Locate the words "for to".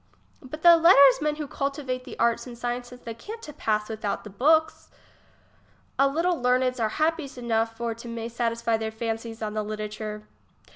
7.77-8.07